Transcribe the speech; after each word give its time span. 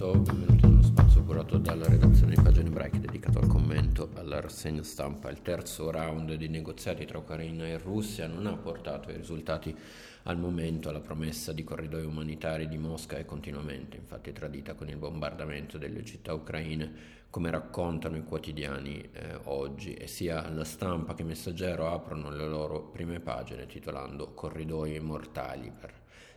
Tov, 0.00 0.32
benvenuti 0.32 0.64
in 0.64 0.82
spazio 0.82 1.22
curato 1.24 1.58
dalla 1.58 1.86
redazione 1.86 2.34
di 2.34 2.40
Pagine 2.40 2.68
Ebraiche 2.68 3.00
dedicato 3.00 3.38
al 3.38 3.46
commento 3.46 4.08
alla 4.14 4.40
rassegna 4.40 4.82
stampa. 4.82 5.28
Il 5.28 5.42
terzo 5.42 5.90
round 5.90 6.32
di 6.36 6.48
negoziati 6.48 7.04
tra 7.04 7.18
Ucraina 7.18 7.66
e 7.66 7.76
Russia 7.76 8.26
non 8.26 8.46
ha 8.46 8.56
portato 8.56 9.10
ai 9.10 9.18
risultati 9.18 9.76
al 10.22 10.38
momento 10.38 10.88
alla 10.88 11.00
promessa 11.00 11.52
di 11.52 11.64
corridoi 11.64 12.06
umanitari 12.06 12.66
di 12.66 12.78
Mosca 12.78 13.18
è 13.18 13.26
continuamente 13.26 13.98
infatti 13.98 14.32
tradita 14.32 14.72
con 14.72 14.88
il 14.88 14.96
bombardamento 14.96 15.76
delle 15.76 16.02
città 16.02 16.32
ucraine 16.32 17.18
come 17.28 17.50
raccontano 17.50 18.16
i 18.16 18.24
quotidiani 18.24 19.06
eh, 19.12 19.38
oggi 19.44 19.92
e 19.92 20.06
sia 20.06 20.48
la 20.48 20.64
stampa 20.64 21.12
che 21.12 21.24
Messaggero 21.24 21.92
aprono 21.92 22.30
le 22.30 22.46
loro 22.46 22.84
prime 22.84 23.20
pagine 23.20 23.66
titolando 23.66 24.32
Corridoi 24.32 24.98
mortali 25.00 25.70
per 25.78 25.92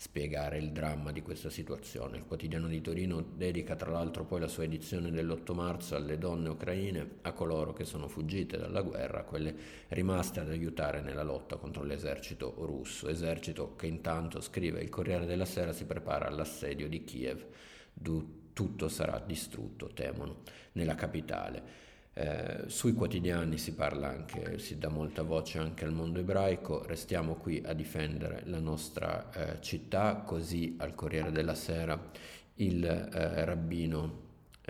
spiegare 0.00 0.58
il 0.58 0.70
dramma 0.70 1.10
di 1.10 1.22
questa 1.22 1.50
situazione. 1.50 2.18
Il 2.18 2.24
quotidiano 2.24 2.68
di 2.68 2.80
Torino 2.80 3.20
dedica 3.20 3.74
tra 3.74 3.90
l'altro 3.90 4.24
poi 4.24 4.38
la 4.38 4.46
sua 4.46 4.62
edizione 4.62 5.10
dell'8 5.10 5.52
marzo 5.54 5.96
alle 5.96 6.18
donne 6.18 6.50
ucraine, 6.50 7.16
a 7.22 7.32
coloro 7.32 7.72
che 7.72 7.84
sono 7.84 8.06
fuggite 8.06 8.56
dalla 8.56 8.82
guerra, 8.82 9.20
a 9.20 9.24
quelle 9.24 9.52
rimaste 9.88 10.38
ad 10.38 10.50
aiutare 10.50 11.00
nella 11.00 11.24
lotta 11.24 11.56
contro 11.56 11.82
l'esercito 11.82 12.54
russo, 12.58 13.08
esercito 13.08 13.74
che 13.74 13.88
intanto, 13.88 14.40
scrive 14.40 14.80
il 14.80 14.88
Corriere 14.88 15.26
della 15.26 15.44
Sera, 15.44 15.72
si 15.72 15.84
prepara 15.84 16.28
all'assedio 16.28 16.88
di 16.88 17.02
Kiev. 17.02 17.44
Du- 17.92 18.52
tutto 18.52 18.88
sarà 18.88 19.18
distrutto, 19.18 19.88
temono, 19.88 20.42
nella 20.72 20.94
capitale. 20.94 21.87
Eh, 22.20 22.64
sui 22.66 22.94
quotidiani 22.94 23.58
si 23.58 23.74
parla 23.74 24.08
anche, 24.08 24.58
si 24.58 24.76
dà 24.76 24.88
molta 24.88 25.22
voce 25.22 25.58
anche 25.58 25.84
al 25.84 25.92
mondo 25.92 26.18
ebraico, 26.18 26.84
restiamo 26.84 27.36
qui 27.36 27.62
a 27.64 27.72
difendere 27.74 28.42
la 28.46 28.58
nostra 28.58 29.30
eh, 29.30 29.60
città, 29.60 30.16
così 30.26 30.74
al 30.78 30.96
Corriere 30.96 31.30
della 31.30 31.54
Sera 31.54 31.96
il 32.54 32.84
eh, 32.84 33.44
rabbino 33.44 34.26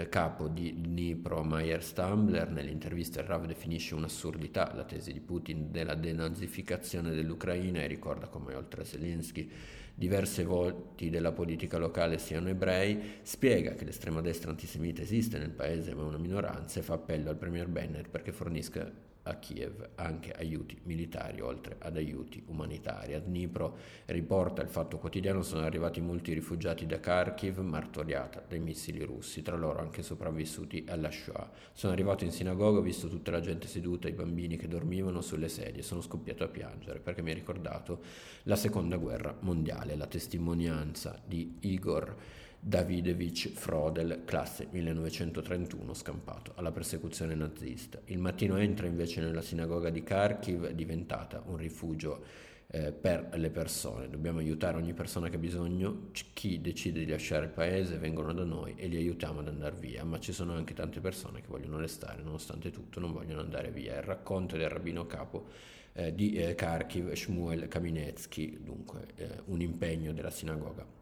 capo 0.06 0.46
di 0.46 0.80
Dnipro 0.80 1.42
Mayer 1.42 1.82
Stambler. 1.82 2.50
Nell'intervista 2.50 3.20
il 3.20 3.26
Rav 3.26 3.46
definisce 3.46 3.94
un'assurdità 3.94 4.72
la 4.74 4.84
tesi 4.84 5.12
di 5.12 5.20
Putin 5.20 5.72
della 5.72 5.94
denazificazione 5.94 7.10
dell'Ucraina 7.10 7.80
e 7.80 7.86
ricorda 7.86 8.28
come 8.28 8.54
oltre 8.54 8.82
a 8.82 8.84
Zelensky 8.84 9.50
diverse 9.98 10.44
voti 10.44 11.10
della 11.10 11.32
politica 11.32 11.76
locale 11.76 12.18
siano 12.18 12.48
ebrei, 12.48 13.18
spiega 13.22 13.74
che 13.74 13.84
l'estrema 13.84 14.20
destra 14.20 14.50
antisemita 14.50 15.02
esiste 15.02 15.38
nel 15.38 15.50
paese 15.50 15.92
ma 15.92 16.02
è 16.02 16.04
una 16.04 16.18
minoranza 16.18 16.78
e 16.78 16.84
fa 16.84 16.94
appello 16.94 17.30
al 17.30 17.36
premier 17.36 17.66
Bennett 17.66 18.06
perché 18.08 18.30
fornisca 18.30 18.88
a 19.28 19.34
Kiev 19.34 19.90
anche 19.96 20.32
aiuti 20.32 20.78
militari 20.84 21.40
oltre 21.40 21.76
ad 21.78 21.96
aiuti 21.96 22.42
umanitari. 22.46 23.14
A 23.14 23.20
Dnipro 23.20 23.76
riporta 24.06 24.62
il 24.62 24.68
fatto 24.68 24.98
quotidiano 24.98 25.42
sono 25.42 25.64
arrivati 25.64 26.00
molti 26.00 26.32
rifugiati 26.32 26.86
da 26.86 26.98
Kharkiv 26.98 27.58
martoriata 27.58 28.42
dai 28.46 28.60
missili 28.60 29.04
russi, 29.04 29.42
tra 29.42 29.56
loro 29.56 29.80
anche 29.80 30.02
sopravvissuti 30.02 30.84
alla 30.88 31.10
Shoah. 31.10 31.50
Sono 31.72 31.92
arrivato 31.92 32.24
in 32.24 32.32
sinagoga, 32.32 32.78
ho 32.78 32.82
visto 32.82 33.08
tutta 33.08 33.30
la 33.30 33.40
gente 33.40 33.66
seduta, 33.66 34.08
i 34.08 34.12
bambini 34.12 34.56
che 34.56 34.68
dormivano 34.68 35.20
sulle 35.20 35.48
sedie, 35.48 35.82
sono 35.82 36.00
scoppiato 36.00 36.44
a 36.44 36.48
piangere 36.48 36.98
perché 36.98 37.22
mi 37.22 37.30
ha 37.30 37.34
ricordato 37.34 38.02
la 38.44 38.56
seconda 38.56 38.96
guerra 38.96 39.36
mondiale, 39.40 39.96
la 39.96 40.06
testimonianza 40.06 41.20
di 41.24 41.56
Igor 41.60 42.16
Davidevich 42.60 43.52
Frodel, 43.52 44.22
classe 44.24 44.66
1931, 44.70 45.94
scampato 45.94 46.52
alla 46.56 46.72
persecuzione 46.72 47.34
nazista. 47.34 48.00
Il 48.06 48.18
mattino 48.18 48.56
entra 48.56 48.86
invece 48.86 49.20
nella 49.20 49.42
sinagoga 49.42 49.90
di 49.90 50.02
Kharkiv, 50.02 50.70
diventata 50.70 51.42
un 51.46 51.56
rifugio 51.56 52.24
eh, 52.66 52.92
per 52.92 53.30
le 53.34 53.50
persone. 53.50 54.10
Dobbiamo 54.10 54.40
aiutare 54.40 54.76
ogni 54.76 54.92
persona 54.92 55.28
che 55.28 55.36
ha 55.36 55.38
bisogno, 55.38 56.10
chi 56.34 56.60
decide 56.60 57.04
di 57.04 57.10
lasciare 57.10 57.46
il 57.46 57.52
paese 57.52 57.96
vengono 57.96 58.32
da 58.34 58.44
noi 58.44 58.74
e 58.76 58.88
li 58.88 58.96
aiutiamo 58.96 59.38
ad 59.38 59.48
andare 59.48 59.76
via, 59.76 60.04
ma 60.04 60.18
ci 60.18 60.32
sono 60.32 60.52
anche 60.54 60.74
tante 60.74 61.00
persone 61.00 61.40
che 61.40 61.46
vogliono 61.48 61.78
restare, 61.78 62.22
nonostante 62.22 62.70
tutto 62.70 62.98
non 62.98 63.12
vogliono 63.12 63.40
andare 63.40 63.70
via. 63.70 63.96
Il 63.96 64.02
racconto 64.02 64.56
del 64.56 64.68
rabbino 64.68 65.06
capo 65.06 65.46
eh, 65.92 66.12
di 66.12 66.34
eh, 66.34 66.56
Kharkiv, 66.56 67.12
Shmuel 67.12 67.68
Kaminetsky, 67.68 68.62
dunque 68.62 69.06
eh, 69.14 69.28
un 69.44 69.60
impegno 69.60 70.12
della 70.12 70.30
sinagoga 70.30 70.98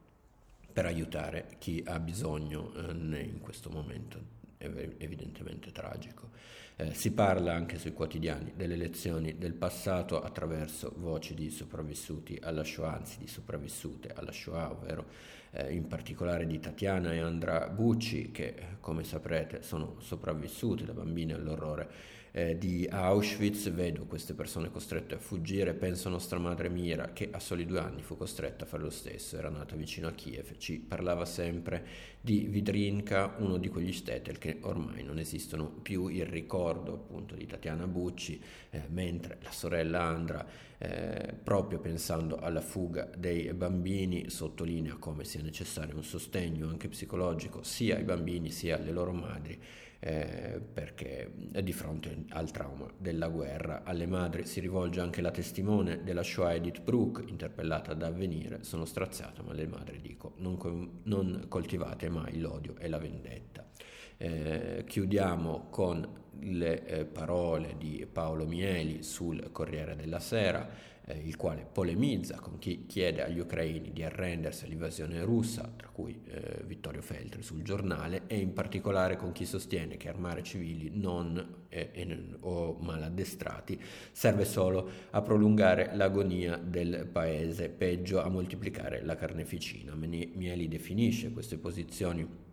per 0.77 0.85
aiutare 0.85 1.57
chi 1.57 1.83
ha 1.87 1.99
bisogno 1.99 2.71
eh, 2.75 3.21
in 3.23 3.41
questo 3.41 3.71
momento 3.71 4.35
evidentemente 4.59 5.73
tragico. 5.73 6.29
Eh, 6.77 6.93
si 6.93 7.13
parla 7.13 7.55
anche 7.55 7.79
sui 7.79 7.95
quotidiani 7.95 8.53
delle 8.55 8.77
lezioni 8.77 9.39
del 9.39 9.55
passato 9.55 10.23
attraverso 10.23 10.93
voci 10.99 11.33
di 11.33 11.49
sopravvissuti 11.49 12.39
alla 12.43 12.63
Shoah, 12.63 12.93
anzi 12.93 13.19
di 13.19 13.27
sopravvissute 13.27 14.13
alla 14.15 14.33
Shoah, 14.33 14.73
ovvero 14.73 15.07
eh, 15.53 15.73
in 15.73 15.87
particolare 15.87 16.47
di 16.47 16.61
Tatiana 16.61 17.11
e 17.15 17.21
Andra 17.21 17.69
Bucci, 17.69 18.31
che 18.31 18.77
come 18.81 19.03
saprete 19.03 19.63
sono 19.63 19.97
sopravvissute 20.01 20.85
da 20.85 20.93
bambine 20.93 21.33
all'orrore 21.33 21.89
eh, 22.37 22.59
di 22.59 22.87
Auschwitz, 22.91 23.71
vedo 23.71 24.05
queste 24.05 24.35
persone 24.35 24.71
costrette 24.71 25.15
a 25.15 25.19
fuggire, 25.19 25.73
penso 25.73 26.09
a 26.09 26.11
nostra 26.11 26.39
madre 26.39 26.69
Mira 26.69 27.15
che 27.15 27.31
a 27.33 27.41
soli 27.41 27.65
due 27.65 27.79
anni 27.79 28.03
fu 28.03 28.15
costretta 28.19 28.65
a 28.65 28.67
fare 28.67 28.83
lo 28.83 28.91
stesso, 28.91 29.39
era 29.39 29.49
nata 29.49 29.75
vicino 29.75 30.07
a 30.07 30.13
Kiev, 30.13 30.59
ci 30.59 30.79
parlava 30.79 31.25
sempre 31.25 31.87
di 32.21 32.41
Vidrinka, 32.41 33.37
uno 33.39 33.57
di 33.57 33.69
quegli 33.69 33.93
stetel 33.93 34.37
che 34.37 34.59
ormai 34.61 35.03
non 35.03 35.19
esistono 35.19 35.67
più, 35.67 36.09
il 36.09 36.27
ricordo 36.27 36.93
appunto 36.93 37.35
di 37.35 37.47
Tatiana 37.47 37.87
Bucci, 37.87 38.39
eh, 38.69 38.83
mentre 38.89 39.39
la 39.41 39.51
sorella 39.51 40.03
Andra, 40.03 40.47
eh, 40.77 41.35
proprio 41.43 41.79
pensando 41.79 42.37
alla 42.37 42.61
fuga 42.61 43.09
dei 43.17 43.51
bambini, 43.55 44.29
sottolinea 44.29 44.97
come 44.99 45.25
sia 45.25 45.41
necessario 45.41 45.97
un 45.97 46.05
sostegno 46.05 46.69
anche 46.69 46.89
psicologico 46.89 47.63
sia 47.63 47.97
ai 47.97 48.05
bambini 48.05 48.51
sia 48.51 48.77
alle 48.77 48.93
loro 48.93 49.13
madri 49.13 49.59
eh, 50.07 50.61
perché 50.61 51.33
di 51.35 51.73
fronte 51.73 52.27
al 52.29 52.53
trauma 52.53 52.87
della 52.97 53.27
guerra. 53.27 53.83
Alle 53.83 54.07
madri 54.07 54.47
si 54.47 54.61
rivolge 54.61 55.01
anche 55.01 55.21
la 55.21 55.33
testimone 55.33 56.05
della 56.05 56.23
Shoah 56.23 56.55
Edith 56.55 56.81
Brooke, 56.81 57.25
interpellata 57.27 57.93
da 57.93 58.07
avvenire, 58.07 58.63
sono 58.63 58.85
straziata, 58.85 59.43
ma 59.43 59.53
le 59.53 59.67
madri 59.67 60.01
dico 60.01 60.35
non, 60.37 61.01
non 61.03 61.47
coltivate 61.49 62.09
mai 62.09 62.39
l'odio 62.39 62.77
e 62.79 62.89
la 62.89 62.99
vendetta. 62.99 63.69
Eh, 64.17 64.85
chiudiamo 64.87 65.67
con 65.71 66.09
le 66.39 66.87
eh, 66.87 67.05
parole 67.05 67.75
di 67.77 68.07
Paolo 68.11 68.47
Mieli 68.47 69.03
sul 69.03 69.51
Corriere 69.51 69.97
della 69.97 70.21
Sera 70.21 70.69
eh, 71.07 71.21
il 71.25 71.37
quale 71.37 71.67
polemizza 71.71 72.39
con 72.41 72.59
chi 72.59 72.87
chiede 72.87 73.25
agli 73.25 73.39
ucraini 73.39 73.93
di 73.93 74.03
arrendersi 74.03 74.65
all'invasione 74.65 75.23
russa, 75.23 75.73
tra 75.77 75.89
cui 75.89 76.21
eh, 76.27 76.63
Vittorio 76.65 77.03
Feltri 77.03 77.43
sul 77.43 77.63
giornale, 77.63 78.23
e 78.27 78.39
in 78.39 78.53
particolare 78.53 79.17
con 79.17 79.33
chi 79.33 79.45
sostiene 79.45 79.97
che 79.97 80.09
armare 80.09 80.43
civili 80.43 80.91
non 80.93 81.65
eh, 81.69 82.35
o 82.41 82.77
maladdestrati 82.81 83.81
serve 84.11 84.45
solo 84.45 84.89
a 85.11 85.23
prolungare 85.23 85.91
l'agonia 85.95 86.57
del 86.57 87.09
paese, 87.11 87.69
peggio 87.69 88.21
a 88.21 88.29
moltiplicare 88.29 89.05
la 89.05 89.17
carneficina. 89.17 89.95
Mieli 89.95 90.69
definisce 90.69 91.31
queste 91.33 91.59
posizioni 91.59 92.45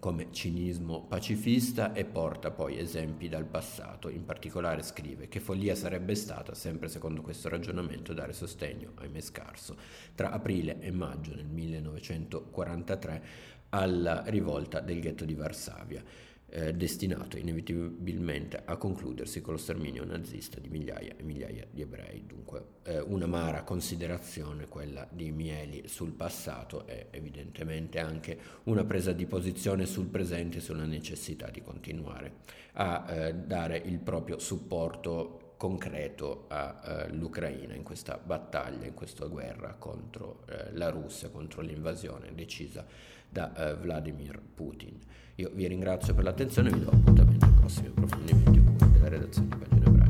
come 0.00 0.32
cinismo 0.32 1.04
pacifista 1.04 1.92
e 1.92 2.04
porta 2.04 2.50
poi 2.50 2.78
esempi 2.78 3.28
dal 3.28 3.44
passato. 3.44 4.08
In 4.08 4.24
particolare 4.24 4.82
scrive 4.82 5.28
che 5.28 5.38
follia 5.38 5.76
sarebbe 5.76 6.16
stata, 6.16 6.54
sempre 6.54 6.88
secondo 6.88 7.20
questo 7.20 7.48
ragionamento, 7.48 8.12
dare 8.12 8.32
sostegno, 8.32 8.94
ahimè 8.96 9.20
scarso, 9.20 9.76
tra 10.14 10.32
aprile 10.32 10.80
e 10.80 10.90
maggio 10.90 11.34
del 11.34 11.46
1943 11.46 13.22
alla 13.68 14.24
rivolta 14.26 14.80
del 14.80 14.98
ghetto 14.98 15.24
di 15.24 15.34
Varsavia 15.34 16.02
eh, 16.50 16.74
destinato 16.74 17.36
inevitabilmente 17.36 18.62
a 18.64 18.76
concludersi 18.76 19.40
con 19.40 19.54
lo 19.54 19.58
sterminio 19.58 20.04
nazista 20.04 20.58
di 20.60 20.68
migliaia 20.68 21.14
e 21.16 21.22
migliaia 21.22 21.66
di 21.70 21.82
ebrei. 21.82 22.24
Dunque 22.26 22.64
eh, 22.84 23.00
un'amara 23.00 23.62
considerazione 23.62 24.66
quella 24.66 25.06
di 25.10 25.30
Mieli 25.30 25.86
sul 25.86 26.12
passato 26.12 26.86
e 26.86 27.06
evidentemente 27.10 27.98
anche 27.98 28.38
una 28.64 28.84
presa 28.84 29.12
di 29.12 29.26
posizione 29.26 29.86
sul 29.86 30.06
presente 30.06 30.58
e 30.58 30.60
sulla 30.60 30.84
necessità 30.84 31.48
di 31.50 31.62
continuare 31.62 32.32
a 32.74 33.04
eh, 33.08 33.34
dare 33.34 33.78
il 33.84 33.98
proprio 33.98 34.38
supporto 34.38 35.39
concreto 35.60 36.46
all'Ucraina 36.48 37.74
in 37.74 37.82
questa 37.82 38.18
battaglia, 38.18 38.86
in 38.86 38.94
questa 38.94 39.26
guerra 39.26 39.74
contro 39.78 40.42
eh, 40.48 40.72
la 40.72 40.88
Russia, 40.88 41.28
contro 41.28 41.60
l'invasione 41.60 42.34
decisa 42.34 42.86
da 43.28 43.54
eh, 43.54 43.74
Vladimir 43.74 44.40
Putin. 44.40 44.98
Io 45.34 45.50
vi 45.52 45.66
ringrazio 45.66 46.14
per 46.14 46.24
l'attenzione 46.24 46.70
e 46.70 46.72
vi 46.72 46.80
do 46.80 46.88
appuntamento 46.88 47.44
ai 47.44 47.52
prossimi 47.52 47.88
approfondimenti 47.88 48.88
della 48.90 49.08
redazione 49.08 49.48
di 49.48 49.56
Pagina 49.56 49.86
Ebraica. 49.86 50.09